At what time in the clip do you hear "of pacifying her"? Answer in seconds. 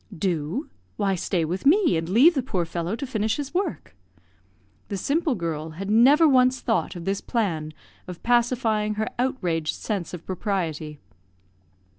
8.07-9.05